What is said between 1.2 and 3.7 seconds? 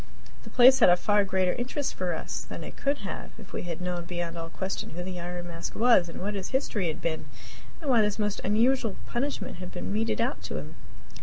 greater interest for us than it could have had if we